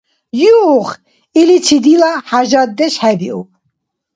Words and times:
Юх, 0.63 0.87
иличи 1.39 1.77
дила 1.83 2.13
хӏяжатдеш 2.27 2.93
хӏебиуб. 3.01 3.49